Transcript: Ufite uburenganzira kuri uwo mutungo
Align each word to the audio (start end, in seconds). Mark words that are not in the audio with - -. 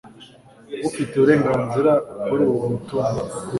Ufite 0.87 1.11
uburenganzira 1.15 1.91
kuri 2.25 2.43
uwo 2.51 2.67
mutungo 2.73 3.19